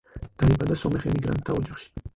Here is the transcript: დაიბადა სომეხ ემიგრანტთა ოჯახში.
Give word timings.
დაიბადა 0.43 0.77
სომეხ 0.85 1.07
ემიგრანტთა 1.13 1.61
ოჯახში. 1.63 1.95